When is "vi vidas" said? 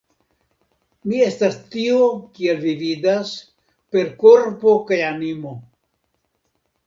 2.63-3.35